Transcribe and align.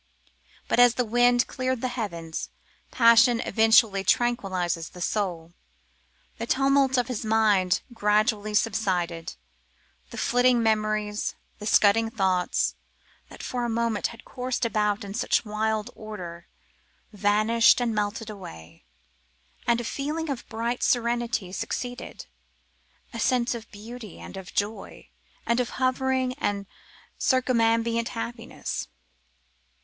But, 0.67 0.79
as 0.79 0.95
the 0.95 1.05
wind 1.05 1.45
clears 1.45 1.77
the 1.77 1.87
heaven, 1.89 2.33
passion 2.89 3.39
eventually 3.41 4.03
tranquillises 4.03 4.89
the 4.93 4.99
soul. 4.99 5.53
The 6.39 6.47
tumult 6.47 6.97
of 6.97 7.07
his 7.07 7.23
mind 7.23 7.81
gradually 7.93 8.55
subsided; 8.55 9.35
the 10.09 10.17
flitting 10.17 10.63
memories, 10.63 11.35
the 11.59 11.67
scudding 11.67 12.09
thoughts, 12.09 12.73
that 13.29 13.43
for 13.43 13.63
a 13.63 13.69
moment 13.69 14.07
had 14.07 14.25
coursed 14.25 14.65
about 14.65 15.03
in 15.03 15.13
such 15.13 15.45
wild 15.45 15.91
order, 15.93 16.47
vanished 17.13 17.79
and 17.79 17.93
melted 17.93 18.31
away, 18.31 18.83
and 19.67 19.79
a 19.79 19.83
feeling 19.83 20.31
of 20.31 20.49
bright 20.49 20.81
serenity 20.81 21.51
succeeded, 21.51 22.25
a 23.13 23.19
sense 23.19 23.53
of 23.53 23.69
beauty 23.69 24.19
and 24.19 24.35
of 24.35 24.51
joy, 24.55 25.09
and 25.45 25.59
of 25.59 25.69
hovering 25.77 26.33
and 26.39 26.65
circumambient 27.19 28.07
happiness. 28.17 28.87